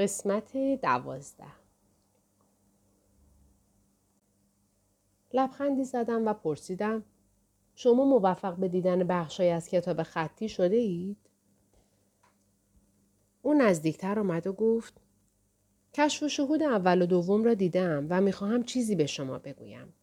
[0.00, 1.52] قسمت دوازده
[5.32, 7.04] لبخندی زدم و پرسیدم
[7.74, 11.16] شما موفق به دیدن بخشای از کتاب خطی شده اید؟
[13.42, 15.00] او نزدیکتر آمد و گفت
[15.94, 19.94] کشف و شهود اول و دوم را دیدم و می‌خواهم چیزی به شما بگویم.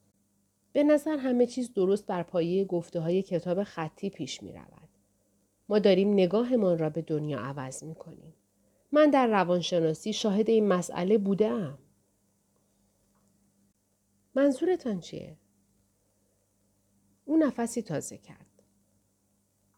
[0.73, 4.89] به نظر همه چیز درست بر پایه گفته های کتاب خطی پیش می رود.
[5.69, 8.33] ما داریم نگاهمان را به دنیا عوض می کنیم.
[8.91, 11.77] من در روانشناسی شاهد این مسئله بودم.
[14.35, 15.37] منظورتان چیه؟
[17.25, 18.45] او نفسی تازه کرد.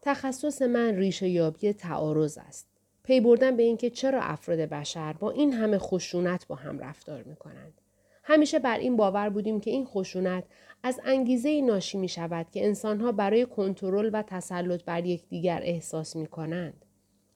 [0.02, 2.66] تخصص من ریشه یابی تعارض است.
[3.04, 7.36] پی بردن به اینکه چرا افراد بشر با این همه خشونت با هم رفتار می
[7.36, 7.80] کنند.
[8.22, 10.44] همیشه بر این باور بودیم که این خشونت
[10.82, 16.26] از انگیزه ناشی می شود که انسانها برای کنترل و تسلط بر یکدیگر احساس می
[16.26, 16.84] کنند.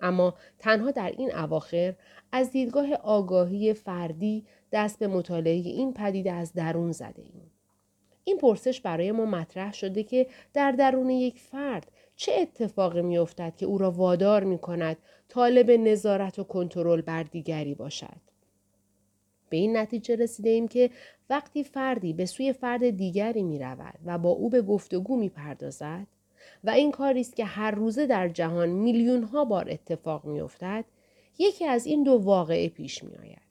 [0.05, 1.95] اما تنها در این اواخر
[2.33, 7.51] از دیدگاه آگاهی فردی دست به مطالعه این پدیده از درون زده ایم.
[8.25, 13.57] این پرسش برای ما مطرح شده که در درون یک فرد چه اتفاقی می افتد
[13.57, 14.97] که او را وادار می کند
[15.29, 18.21] طالب نظارت و کنترل بر دیگری باشد.
[19.49, 20.91] به این نتیجه رسیده ایم که
[21.31, 26.07] وقتی فردی به سوی فرد دیگری می رود و با او به گفتگو می پردازد
[26.65, 30.85] و این کاری است که هر روزه در جهان میلیون ها بار اتفاق می افتد
[31.39, 33.45] یکی از این دو واقعه پیش می آید.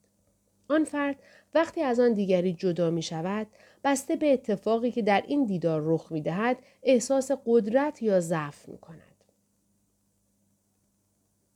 [0.69, 1.15] آن فرد
[1.55, 3.47] وقتی از آن دیگری جدا می شود
[3.83, 8.77] بسته به اتفاقی که در این دیدار رخ می دهد احساس قدرت یا ضعف می
[8.77, 9.23] کند.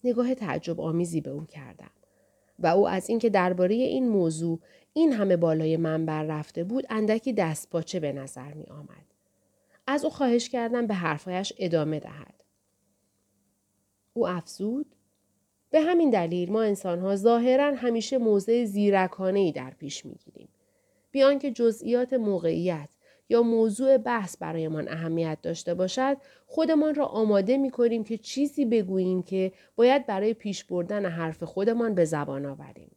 [0.04, 1.92] نگاه تعجب آمیزی به او کردم
[2.60, 4.60] و او از اینکه درباره این موضوع
[4.94, 9.17] این همه بالای منبر رفته بود اندکی دست پاچه به نظر می آمد.
[9.88, 12.44] از او خواهش کردم به حرفایش ادامه دهد.
[14.14, 14.96] او افزود
[15.70, 20.50] به همین دلیل ما انسانها ظاهرا همیشه موضع زیرکانه ای در پیش می‌گیریم.
[21.12, 22.90] بیان که جزئیات موقعیت
[23.30, 29.24] یا موضوع بحث برایمان اهمیت داشته باشد خودمان را آماده می کنیم که چیزی بگوییم
[29.24, 32.92] که باید برای پیش بردن حرف خودمان به زبان آوریم.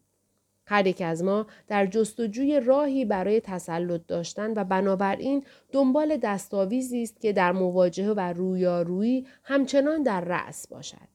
[0.71, 7.21] هر یک از ما در جستجوی راهی برای تسلط داشتن و بنابراین دنبال دستاویزی است
[7.21, 11.09] که در مواجهه و رویارویی همچنان در رأس باشد.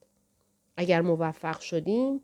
[0.77, 2.21] اگر موفق شدیم،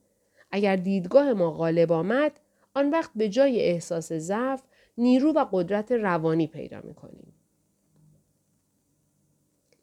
[0.52, 2.32] اگر دیدگاه ما غالب آمد،
[2.74, 4.62] آن وقت به جای احساس ضعف
[4.98, 7.34] نیرو و قدرت روانی پیدا می کنیم.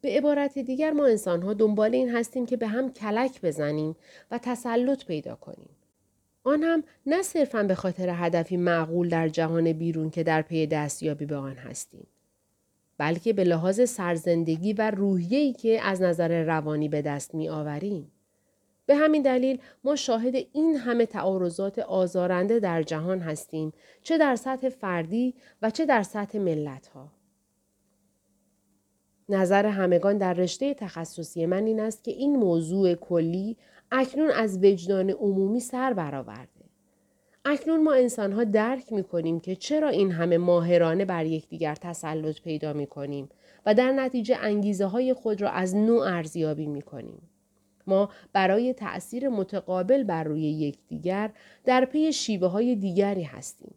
[0.00, 3.97] به عبارت دیگر ما انسان ها دنبال این هستیم که به هم کلک بزنیم
[4.31, 5.77] و تسلط پیدا کنیم.
[6.44, 11.26] آن هم نه صرفا به خاطر هدفی معقول در جهان بیرون که در پی دستیابی
[11.26, 12.06] به آن هستیم.
[12.99, 18.12] بلکه به لحاظ سرزندگی و روحیه‌ای که از نظر روانی به دست می آوریم.
[18.87, 23.72] به همین دلیل ما شاهد این همه تعارضات آزارنده در جهان هستیم
[24.03, 27.17] چه در سطح فردی و چه در سطح ملت ها.
[29.28, 33.56] نظر همگان در رشته تخصصی من این است که این موضوع کلی
[33.92, 36.48] اکنون از وجدان عمومی سر برآورده.
[37.44, 42.72] اکنون ما انسانها درک می کنیم که چرا این همه ماهرانه بر یکدیگر تسلط پیدا
[42.72, 43.28] می کنیم
[43.66, 47.22] و در نتیجه انگیزه های خود را از نوع ارزیابی می کنیم.
[47.86, 51.30] ما برای تأثیر متقابل بر روی یکدیگر
[51.64, 53.74] در پی شیوه های دیگری هستیم.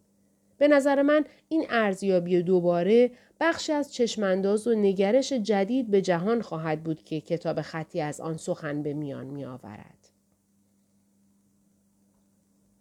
[0.58, 3.10] به نظر من این ارزیابی دوباره
[3.44, 8.36] بخشی از چشمانداز و نگرش جدید به جهان خواهد بود که کتاب خطی از آن
[8.36, 10.08] سخن به میان می آورد.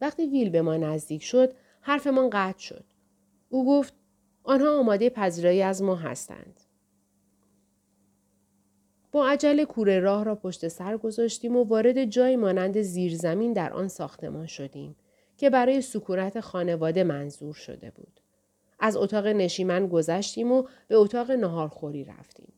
[0.01, 2.83] وقتی ویل به ما نزدیک شد حرفمان قطع شد.
[3.49, 3.93] او گفت
[4.43, 6.59] آنها آماده پذیرایی از ما هستند.
[9.11, 13.87] با عجله کوره راه را پشت سر گذاشتیم و وارد جایی مانند زیرزمین در آن
[13.87, 14.95] ساختمان شدیم
[15.37, 18.20] که برای سکونت خانواده منظور شده بود.
[18.81, 22.53] از اتاق نشیمن گذشتیم و به اتاق نهارخوری رفتیم.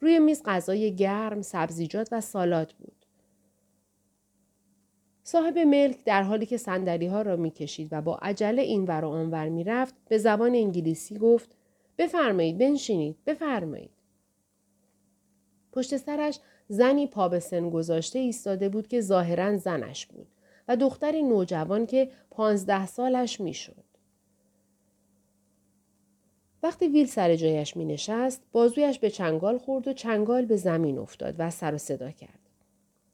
[0.00, 3.06] روی میز غذای گرم، سبزیجات و سالات بود.
[5.22, 9.08] صاحب ملک در حالی که سندلی ها را می‌کشید و با عجله این ور و
[9.08, 11.50] آنور می‌رفت به زبان انگلیسی گفت
[11.98, 13.90] بفرمایید بنشینید بفرمایید
[15.72, 16.38] پشت سرش
[16.68, 20.26] زنی پا به سن گذاشته ایستاده بود که ظاهرا زنش بود
[20.68, 23.87] و دختری نوجوان که پانزده سالش می‌شد.
[26.62, 31.34] وقتی ویل سر جایش می نشست، بازویش به چنگال خورد و چنگال به زمین افتاد
[31.38, 32.38] و سر و صدا کرد.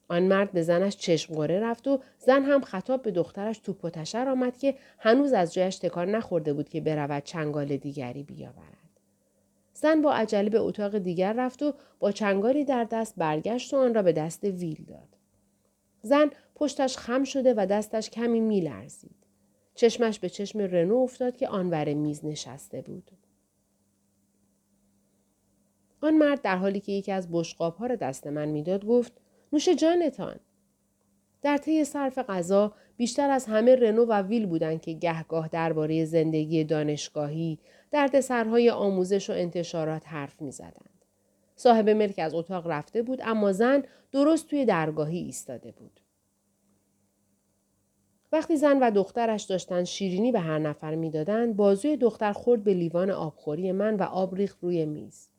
[0.08, 3.91] آن مرد به زنش چشم قره رفت و زن هم خطاب به دخترش توپ و
[3.91, 8.75] تشر آمد که هنوز از جایش تکان نخورده بود که برود چنگال دیگری بیاورد.
[9.75, 13.94] زن با عجله به اتاق دیگر رفت و با چنگاری در دست برگشت و آن
[13.94, 15.08] را به دست ویل داد.
[16.02, 19.17] زن پشتش خم شده و دستش کمی میلرزید.
[19.75, 23.11] چشمش به چشم رنو افتاد که آنور میز نشسته بود.
[26.04, 29.12] آن مرد در حالی که یکی از بشقاب ها را دست من می‌داد گفت
[29.52, 30.36] نوش جانتان.
[31.42, 36.64] در طی صرف غذا بیشتر از همه رنو و ویل بودند که گهگاه درباره زندگی
[36.64, 37.58] دانشگاهی،
[37.90, 41.04] دردسرهای آموزش و انتشارات حرف می زدند.
[41.56, 46.00] صاحب ملک از اتاق رفته بود اما زن درست توی درگاهی ایستاده بود.
[48.32, 53.10] وقتی زن و دخترش داشتن شیرینی به هر نفر می‌دادند بازوی دختر خورد به لیوان
[53.10, 55.33] آبخوری من و آب ریخت روی میز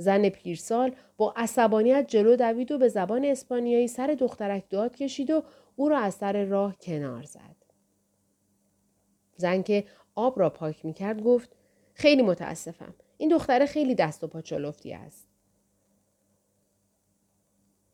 [0.00, 5.42] زن پیرسال با عصبانیت جلو دوید و به زبان اسپانیایی سر دخترک داد کشید و
[5.76, 7.56] او را از سر راه کنار زد
[9.36, 9.84] زن که
[10.14, 11.56] آب را پاک می‌کرد گفت
[11.94, 15.28] خیلی متاسفم این دختره خیلی دست و پا چلفتی است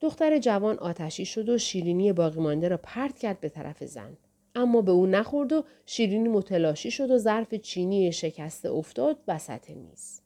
[0.01, 4.17] دختر جوان آتشی شد و شیرینی باقی مانده را پرت کرد به طرف زن.
[4.55, 10.24] اما به او نخورد و شیرینی متلاشی شد و ظرف چینی شکسته افتاد وسط میز.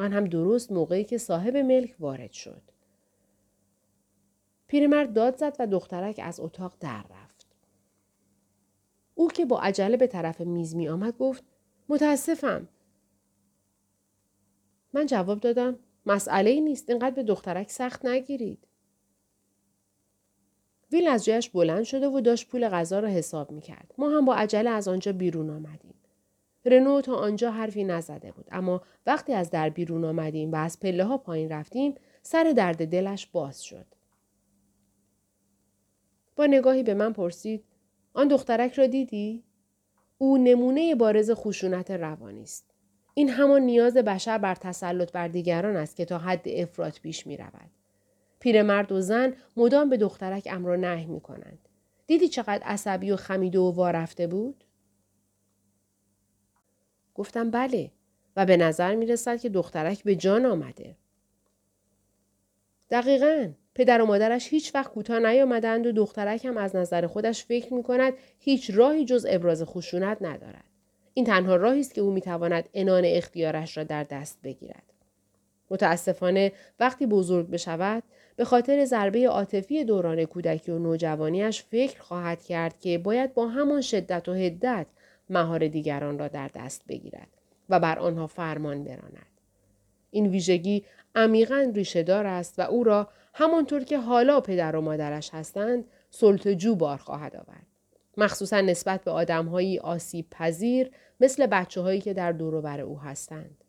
[0.00, 2.62] آن هم درست موقعی که صاحب ملک وارد شد.
[4.66, 7.46] پیرمرد داد زد و دخترک از اتاق در رفت.
[9.14, 11.44] او که با عجله به طرف میز می آمد گفت
[11.88, 12.68] متاسفم.
[14.92, 18.66] من جواب دادم مسئله ای نیست اینقدر به دخترک سخت نگیرید.
[20.92, 23.94] ویل از جایش بلند شده و داشت پول غذا را حساب می کرد.
[23.98, 25.94] ما هم با عجله از آنجا بیرون آمدیم.
[26.64, 31.04] رنو تا آنجا حرفی نزده بود اما وقتی از در بیرون آمدیم و از پله
[31.04, 33.86] ها پایین رفتیم سر درد دلش باز شد.
[36.36, 37.64] با نگاهی به من پرسید
[38.14, 39.44] آن دخترک را دیدی؟
[40.18, 42.70] او نمونه بارز خشونت روانی است.
[43.14, 47.36] این همان نیاز بشر بر تسلط بر دیگران است که تا حد افراط پیش می
[47.36, 47.70] رود.
[48.40, 51.68] پیرمرد و زن مدام به دخترک امر نهی می کنند.
[52.06, 54.64] دیدی چقدر عصبی و خمیده و وارفته بود؟
[57.20, 57.90] گفتم بله
[58.36, 60.96] و به نظر می رسد که دخترک به جان آمده.
[62.90, 67.74] دقیقا پدر و مادرش هیچ وقت کوتاه نیامدند و دخترک هم از نظر خودش فکر
[67.74, 70.64] می کند هیچ راهی جز ابراز خشونت ندارد.
[71.14, 74.92] این تنها راهی است که او می تواند انان اختیارش را در دست بگیرد.
[75.70, 78.02] متاسفانه وقتی بزرگ بشود
[78.36, 83.80] به خاطر ضربه عاطفی دوران کودکی و نوجوانیش فکر خواهد کرد که باید با همان
[83.80, 84.86] شدت و هدت
[85.30, 87.28] مهار دیگران را در دست بگیرد
[87.68, 89.26] و بر آنها فرمان براند.
[90.10, 90.84] این ویژگی
[91.14, 96.96] عمیقا ریشهدار است و او را همانطور که حالا پدر و مادرش هستند سلطجو بار
[96.96, 97.66] خواهد آورد.
[98.16, 100.90] مخصوصا نسبت به آدمهایی آسیب پذیر
[101.20, 103.64] مثل بچه هایی که در دور او هستند.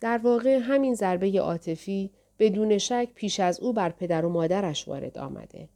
[0.00, 5.18] در واقع همین ضربه عاطفی بدون شک پیش از او بر پدر و مادرش وارد
[5.18, 5.68] آمده.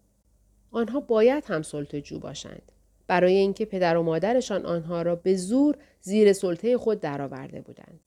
[0.73, 2.73] آنها باید هم سلطجو باشند.
[3.07, 8.01] برای اینکه پدر و مادرشان آنها را به زور زیر سلطه خود درآورده بودند.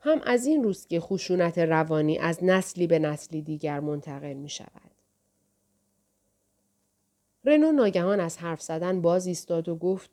[0.00, 4.90] هم از این روست که خشونت روانی از نسلی به نسلی دیگر منتقل می شود.
[7.44, 10.10] رنو ناگهان از حرف زدن باز ایستاد و گفت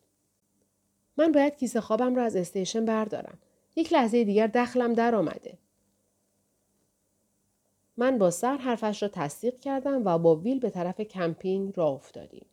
[1.17, 3.37] من باید کیسه خوابم را از استیشن بردارم.
[3.75, 5.57] یک لحظه دیگر دخلم در آمده.
[7.97, 12.45] من با سر حرفش را تصدیق کردم و با ویل به طرف کمپینگ راه افتادیم.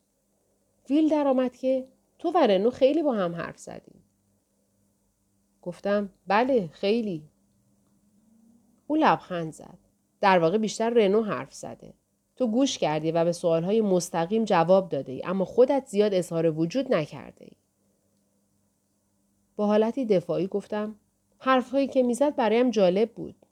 [0.90, 1.88] ویل درآمد که
[2.18, 4.02] تو و رنو خیلی با هم حرف زدیم.
[5.62, 7.22] گفتم بله خیلی.
[8.86, 9.78] او لبخند زد.
[10.20, 11.94] در واقع بیشتر رنو حرف زده.
[12.36, 16.94] تو گوش کردی و به سوالهای مستقیم جواب داده ای اما خودت زیاد اظهار وجود
[16.94, 17.56] نکرده ای.
[19.56, 20.96] با حالتی دفاعی گفتم
[21.38, 23.43] حرفهایی که می‌زد برایم جالب بود.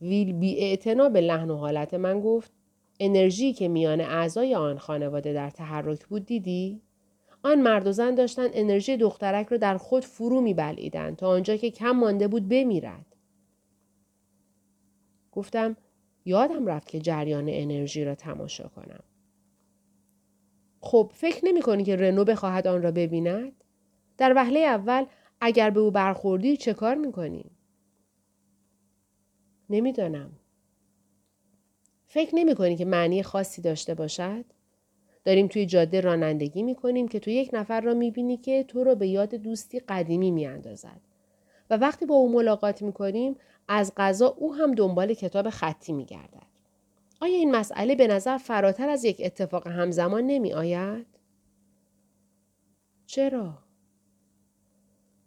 [0.00, 0.76] ویل بی
[1.12, 2.52] به لحن و حالت من گفت
[3.00, 6.80] انرژی که میان اعضای آن خانواده در تحرک بود دیدی؟
[7.42, 11.70] آن مرد و زن داشتن انرژی دخترک را در خود فرو میبلعیدند تا آنجا که
[11.70, 13.16] کم مانده بود بمیرد.
[15.32, 15.76] گفتم
[16.24, 19.02] یادم رفت که جریان انرژی را تماشا کنم.
[20.80, 23.52] خب فکر نمی کنی که رنو بخواهد آن را ببیند؟
[24.18, 25.04] در وهله اول
[25.40, 27.55] اگر به او برخوردی چه کار می‌کنی؟
[29.70, 30.30] نمی‌دانم.
[32.08, 34.44] فکر نمی کنی که معنی خاصی داشته باشد؟
[35.24, 38.84] داریم توی جاده رانندگی می کنیم که تو یک نفر را می بینی که تو
[38.84, 41.00] را به یاد دوستی قدیمی می اندازد.
[41.70, 43.36] و وقتی با او ملاقات می کنیم
[43.68, 46.46] از غذا او هم دنبال کتاب خطی می گردد.
[47.20, 51.06] آیا این مسئله به نظر فراتر از یک اتفاق همزمان نمی آید؟
[53.06, 53.65] چرا؟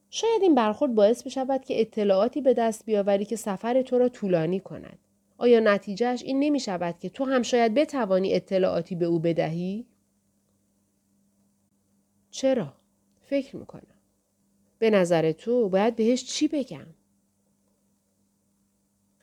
[0.09, 4.59] شاید این برخورد باعث بشود که اطلاعاتی به دست بیاوری که سفر تو را طولانی
[4.59, 4.99] کند.
[5.37, 9.85] آیا نتیجهش این نمی شود که تو هم شاید بتوانی اطلاعاتی به او بدهی؟
[12.31, 12.73] چرا؟
[13.21, 13.95] فکر می‌کنم.
[14.79, 16.87] به نظر تو باید بهش چی بگم؟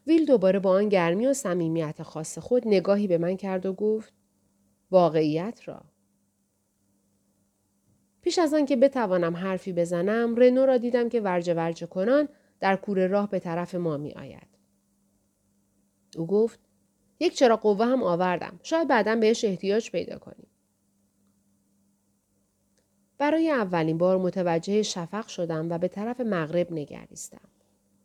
[0.06, 4.14] ویل دوباره با آن گرمی و صمیمیت خاص خود نگاهی به من کرد و گفت
[4.90, 5.82] واقعیت را.
[8.26, 12.28] پیش از آن که بتوانم حرفی بزنم رنو را دیدم که ورجه ورجه کنان
[12.60, 14.48] در کوره راه به طرف ما می آید.
[16.16, 16.60] او گفت
[17.20, 18.60] یک چرا قوه هم آوردم.
[18.62, 20.46] شاید بعدا بهش احتیاج پیدا کنیم.
[23.18, 27.48] برای اولین بار متوجه شفق شدم و به طرف مغرب نگریستم.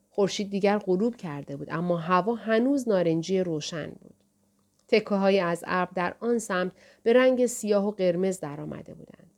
[0.09, 4.15] خورشید دیگر غروب کرده بود اما هوا هنوز نارنجی روشن بود.
[4.87, 6.71] تکه های از ابر در آن سمت
[7.03, 9.30] به رنگ سیاه و قرمز درآمده بودند.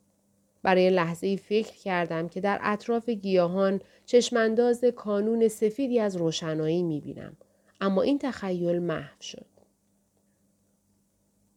[0.64, 7.00] برای لحظه ای فکر کردم که در اطراف گیاهان چشمانداز کانون سفیدی از روشنایی می
[7.00, 7.36] بینم.
[7.80, 9.46] اما این تخیل محو شد.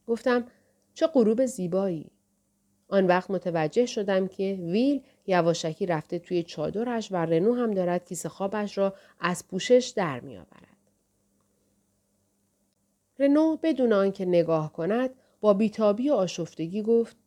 [0.07, 0.45] گفتم
[0.93, 2.11] چه غروب زیبایی.
[2.87, 8.29] آن وقت متوجه شدم که ویل یواشکی رفته توی چادرش و رنو هم دارد کیسه
[8.29, 10.77] خوابش را از پوشش در می آورد.
[13.19, 15.09] رنو بدون آنکه نگاه کند
[15.41, 17.17] با بیتابی و آشفتگی گفت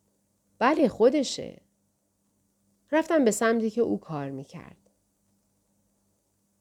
[0.58, 1.60] بله خودشه.
[2.92, 4.76] رفتم به سمتی که او کار می کرد.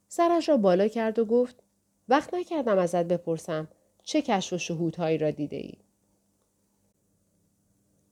[0.08, 1.64] سرش را بالا کرد و گفت
[2.10, 3.68] وقت نکردم ازت بپرسم
[4.04, 5.74] چه کشف و شهودهایی را دیده ای؟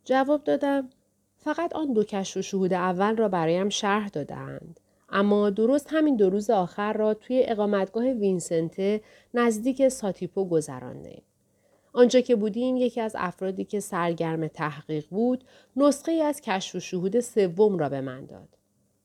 [0.03, 0.89] جواب دادم
[1.37, 4.79] فقط آن دو کشف و شهود اول را برایم شرح دادند.
[5.09, 9.01] اما درست همین دو روز آخر را توی اقامتگاه وینسنته
[9.33, 11.21] نزدیک ساتیپو گذرانده.
[11.97, 15.43] آنجا که بودیم یکی از افرادی که سرگرم تحقیق بود
[15.75, 18.49] نسخه از کشف و شهود سوم را به من داد.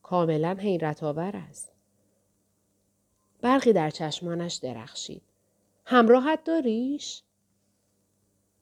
[0.03, 1.73] کاملا حیرت آور است.
[3.41, 5.23] برقی در چشمانش درخشید.
[5.85, 7.23] همراهت داریش؟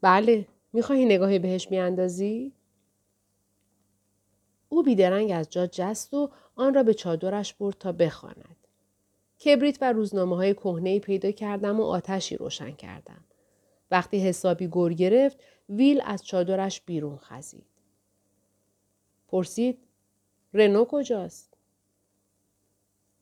[0.01, 0.47] بله.
[0.73, 2.53] می‌خواهی نگاهی بهش میاندازی؟
[4.69, 8.57] او بیدرنگ از جا جست و آن را به چادرش برد تا بخواند.
[9.45, 13.25] کبریت و روزنامه های کهنه پیدا کردم و آتشی روشن کردم.
[13.91, 17.67] وقتی حسابی گر گرفت ویل از چادرش بیرون خزید.
[19.29, 19.79] پرسید
[20.55, 21.55] رنو کجاست؟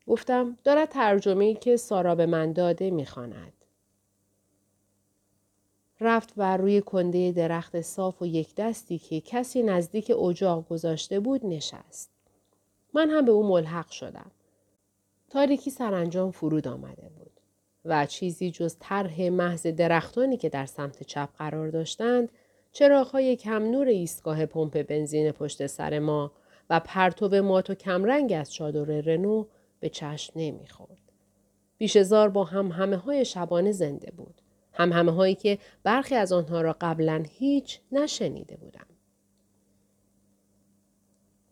[0.06, 3.52] گفتم دارد ترجمه ای که سارا به من داده می‌خواند.
[6.00, 11.46] رفت و روی کنده درخت صاف و یک دستی که کسی نزدیک اجاق گذاشته بود
[11.46, 12.10] نشست.
[12.94, 14.30] من هم به او ملحق شدم.
[15.30, 17.27] تاریکی سرانجام فرود آمده بود
[17.88, 22.28] و چیزی جز طرح محض درختانی که در سمت چپ قرار داشتند
[22.72, 26.32] چراغهای کم نور ایستگاه پمپ بنزین پشت سر ما
[26.70, 29.44] و پرتو مات و کمرنگ از چادر رنو
[29.80, 31.12] به چشم نمی‌خورد.
[31.78, 34.42] بیشزار با هم همه های شبانه زنده بود.
[34.72, 38.86] هم همه هایی که برخی از آنها را قبلا هیچ نشنیده بودم.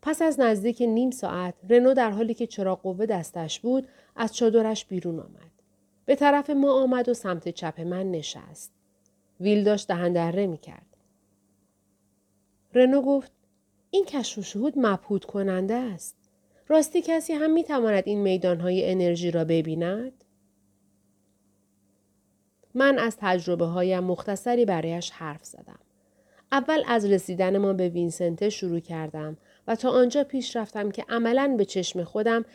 [0.01, 4.85] پس از نزدیک نیم ساعت رنو در حالی که چراغ قوه دستش بود از چادرش
[4.85, 5.46] بیرون آمد.
[6.07, 8.71] به طرف ما آمد و سمت چپ من نشست.
[9.39, 10.97] ویل داشت دهندره می کرد.
[12.73, 13.31] رنو گفت
[13.89, 16.15] این کشف و شهود مبهود کننده است.
[16.67, 20.23] راستی کسی هم می تواند این میدان های انرژی را ببیند؟
[22.73, 25.79] من از تجربه هایم مختصری برایش حرف زدم.
[26.51, 29.37] اول از رسیدن ما به وینسنته شروع کردم
[29.67, 32.45] و تا آنجا پیش رفتم که عملا به چشم خودم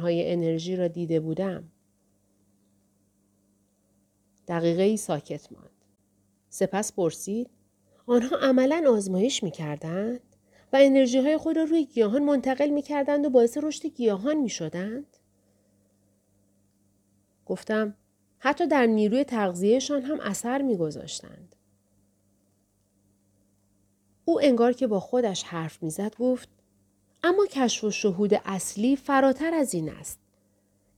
[0.00, 1.64] های انرژی را دیده بودم.
[4.48, 5.70] دقیقه ای ساکت ماند.
[6.48, 7.50] سپس پرسید
[8.06, 10.20] آنها عملا آزمایش می کردند
[10.72, 14.48] و انرژی های خود را روی گیاهان منتقل می کردند و باعث رشد گیاهان می
[14.48, 15.16] شدند؟
[17.46, 17.94] گفتم
[18.38, 21.56] حتی در نیروی تغذیهشان هم اثر میگذاشتند.
[24.24, 26.48] او انگار که با خودش حرف می‌زد گفت
[27.22, 30.19] اما کشف و شهود اصلی فراتر از این است.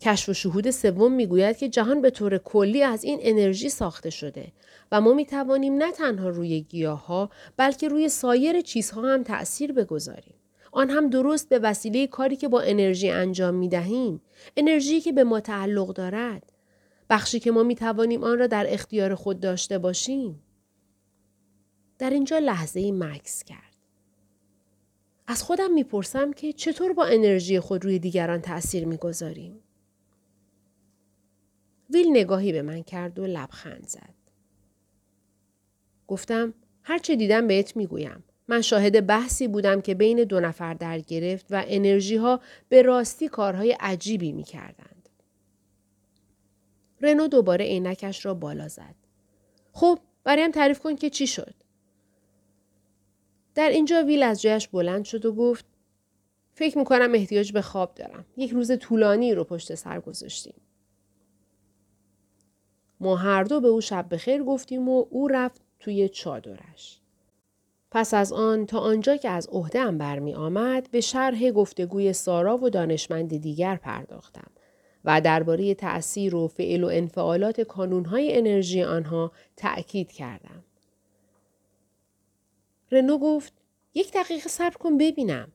[0.02, 4.52] کشف و شهود سوم می‌گوید که جهان به طور کلی از این انرژی ساخته شده
[4.92, 9.72] و ما می توانیم نه تنها روی گیاه ها بلکه روی سایر چیزها هم تأثیر
[9.72, 10.34] بگذاریم.
[10.72, 14.20] آن هم درست به وسیله کاری که با انرژی انجام می دهیم.
[14.56, 16.52] انرژی که به ما تعلق دارد.
[17.10, 20.42] بخشی که ما می توانیم آن را در اختیار خود داشته باشیم.
[21.98, 23.76] در اینجا لحظه ای مکس کرد.
[25.26, 29.60] از خودم می‌پرسم که چطور با انرژی خود روی دیگران تأثیر می‌گذاریم.
[31.92, 34.14] ویل نگاهی به من کرد و لبخند زد.
[36.06, 38.24] گفتم هرچه دیدم بهت می‌گویم.
[38.48, 43.28] من شاهد بحثی بودم که بین دو نفر در گرفت و انرژی ها به راستی
[43.28, 44.44] کارهای عجیبی می
[47.00, 48.94] رنو دوباره عینکش را بالا زد.
[49.72, 51.54] خب برایم تعریف کن که چی شد.
[53.54, 55.64] در اینجا ویل از جایش بلند شد و گفت
[56.54, 58.24] فکر می‌کنم احتیاج به خواب دارم.
[58.36, 60.54] یک روز طولانی رو پشت سر گذاشتیم.
[63.02, 67.00] ما هر دو به او شب بخیر گفتیم و او رفت توی چادرش.
[67.90, 72.58] پس از آن تا آنجا که از عهده ام برمی آمد به شرح گفتگوی سارا
[72.58, 74.50] و دانشمند دیگر پرداختم
[75.04, 80.64] و درباره تأثیر و فعل و انفعالات کانونهای انرژی آنها تأکید کردم.
[82.92, 83.52] رنو گفت
[83.94, 85.52] یک دقیقه صبر کن ببینم.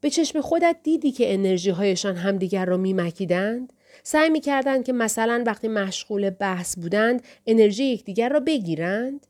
[0.00, 3.72] به چشم خودت دیدی که انرژی هایشان همدیگر را میمکیدند؟
[4.02, 9.26] سعی می‌کردند که مثلا وقتی مشغول بحث بودند انرژی یکدیگر را بگیرند؟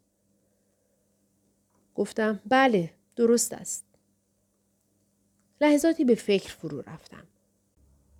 [1.95, 3.85] گفتم بله درست است.
[5.61, 7.27] لحظاتی به فکر فرو رفتم.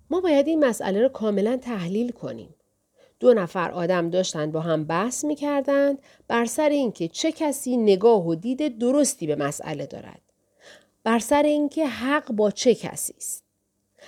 [0.09, 2.55] ما باید این مسئله را کاملا تحلیل کنیم.
[3.19, 8.27] دو نفر آدم داشتند با هم بحث می کردند بر سر اینکه چه کسی نگاه
[8.27, 10.21] و دید درستی به مسئله دارد.
[11.03, 13.44] بر سر اینکه حق با چه کسی است.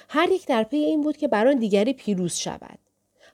[0.10, 2.80] هر یک در پی این بود که بر آن دیگری پیروز شود.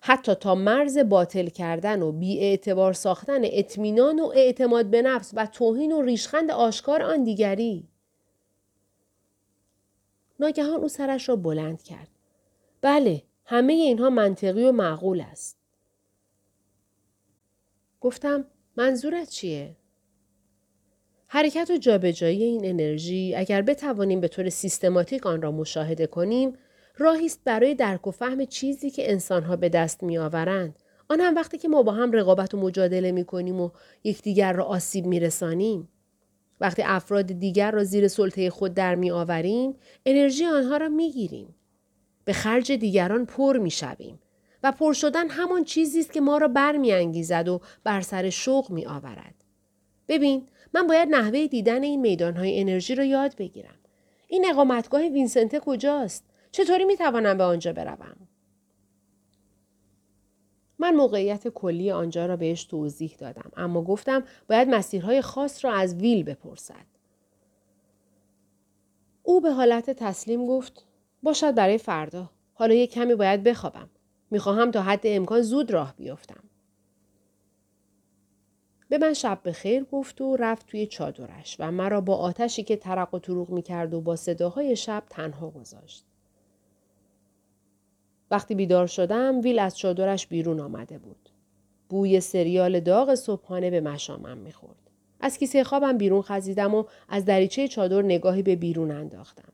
[0.01, 5.91] حتی تا مرز باطل کردن و اعتبار ساختن اطمینان و اعتماد به نفس و توهین
[5.91, 7.87] و ریشخند آشکار آن دیگری.
[10.39, 12.09] ناگهان او سرش را بلند کرد.
[12.81, 15.57] بله، همه اینها منطقی و معقول است.
[18.01, 18.45] گفتم
[18.77, 19.75] منظورت چیه؟
[21.35, 26.53] حرکت و جابجایی این انرژی اگر بتوانیم به طور سیستماتیک آن را مشاهده کنیم
[26.97, 31.57] راهی است برای درک و فهم چیزی که انسانها به دست میآورند آن هم وقتی
[31.57, 33.69] که ما با هم رقابت و مجادله می کنیم و
[34.03, 35.89] یکدیگر را آسیب می رسانیم.
[36.61, 39.75] وقتی افراد دیگر را زیر سلطه خود در می آوریم،
[40.05, 41.55] انرژی آنها را می گیریم.
[42.25, 44.19] به خرج دیگران پر می شویم.
[44.63, 48.85] و پر شدن همان چیزی است که ما را برمیانگیزد و بر سر شوق می
[48.85, 49.35] آورد.
[50.07, 53.75] ببین من باید نحوه دیدن این میدانهای انرژی را یاد بگیرم.
[54.27, 58.15] این اقامتگاه وینسنته کجاست؟ چطوری می توانم به آنجا بروم؟
[60.79, 65.95] من موقعیت کلی آنجا را بهش توضیح دادم اما گفتم باید مسیرهای خاص را از
[65.95, 66.85] ویل بپرسد.
[69.23, 70.85] او به حالت تسلیم گفت
[71.23, 72.29] باشد برای فردا.
[72.53, 73.89] حالا یک کمی باید بخوابم.
[74.31, 76.43] می‌خواهم تا حد امکان زود راه بیفتم.
[78.93, 82.75] به من شب به خیر گفت و رفت توی چادرش و مرا با آتشی که
[82.75, 86.05] ترق و تروق می‌کرد و با صداهای شب تنها گذاشت.
[88.31, 91.29] وقتی بیدار شدم ویل از چادرش بیرون آمده بود.
[91.89, 94.89] بوی سریال داغ صبحانه به مشامم می‌خورد.
[95.19, 99.53] از کیسه خوابم بیرون خزیدم و از دریچه چادر نگاهی به بیرون انداختم.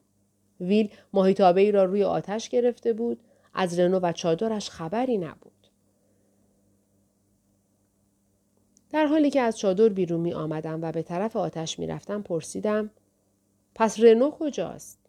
[0.62, 3.20] ویل ماهیتابه ای را روی آتش گرفته بود.
[3.54, 5.59] از رنو و چادرش خبری نبود.
[8.92, 12.90] در حالی که از چادر بیرون می آمدم و به طرف آتش می رفتم پرسیدم
[13.76, 15.00] پس رنو کجاست؟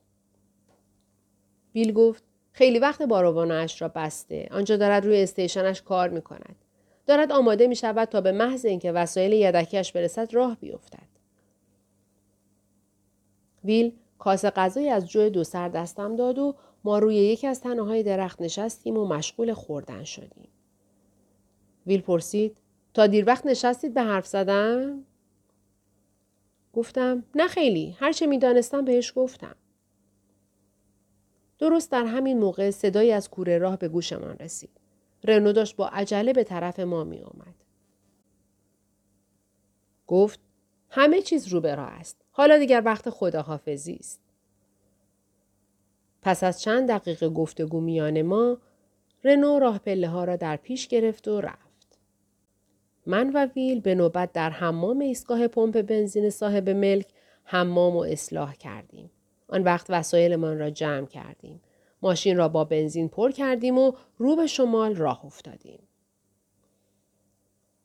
[1.73, 4.49] بیل گفت خیلی وقت باروانش را بسته.
[4.51, 6.57] آنجا دارد روی استیشنش کار می کند.
[7.07, 11.09] دارد آماده می شود تا به محض اینکه وسایل یدکیش برسد راه بیفتد.
[13.65, 17.83] ویل کاسه غذایی از جو دو سر دستم داد و ما روی یکی از تنه
[17.83, 20.49] های درخت نشستیم و مشغول خوردن شدیم.
[21.87, 22.57] ویل پرسید
[22.95, 25.05] تا دیر وقت نشستید به حرف زدن؟
[26.73, 29.57] گفتم نه خیلی هرچه می دانستم بهش گفتم.
[31.59, 34.71] درست در همین موقع صدایی از کوره راه به گوشمان رسید.
[35.25, 37.55] رنو داشت با عجله به طرف ما می آمد.
[40.07, 40.41] گفت
[40.91, 42.17] همه چیز رو به راه است.
[42.31, 44.21] حالا دیگر وقت خداحافظی است.
[46.23, 48.59] پس از چند دقیقه گفتگو میان ما
[49.25, 51.70] رنو راه پله ها را در پیش گرفت و رفت.
[53.11, 57.07] من و ویل به نوبت در حمام ایستگاه پمپ بنزین صاحب ملک
[57.45, 59.11] حمام و اصلاح کردیم.
[59.49, 61.61] آن وقت وسایلمان را جمع کردیم.
[62.03, 65.79] ماشین را با بنزین پر کردیم و رو به شمال راه افتادیم.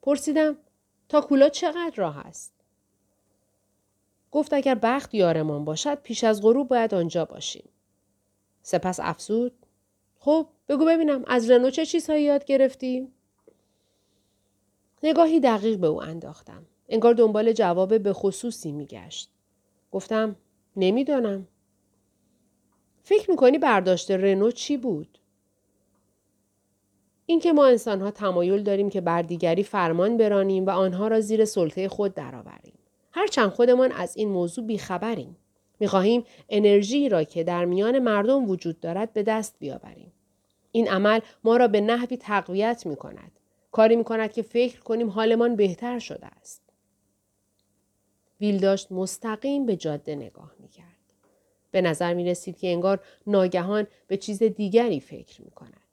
[0.02, 0.56] پرسیدم
[1.08, 2.52] تا کولا چقدر راه است؟
[4.30, 7.68] گفت اگر بخت یارمان باشد پیش از غروب باید آنجا باشیم.
[8.62, 9.52] سپس افزود
[10.18, 13.15] خب بگو ببینم از رنو چه چیزهایی یاد گرفتی؟
[15.02, 16.66] نگاهی دقیق به او انداختم.
[16.88, 19.30] انگار دنبال جواب به خصوصی میگشت.
[19.92, 20.36] گفتم
[20.76, 21.48] نمی‌دانم.
[23.02, 25.18] فکر می‌کنی برداشت رنو چی بود؟
[27.26, 31.88] اینکه ما انسانها تمایل داریم که بر دیگری فرمان برانیم و آنها را زیر سلطه
[31.88, 32.78] خود درآوریم.
[33.12, 35.36] هرچند خودمان از این موضوع بیخبریم.
[35.80, 40.12] می‌خواهیم انرژی را که در میان مردم وجود دارد به دست بیاوریم.
[40.72, 43.32] این عمل ما را به نحوی تقویت می کند.
[43.72, 46.62] کاری می کند که فکر کنیم حالمان بهتر شده است.
[48.40, 50.86] ویل داشت مستقیم به جاده نگاه می کرد.
[51.70, 55.85] به نظر می رسید که انگار ناگهان به چیز دیگری فکر می کند.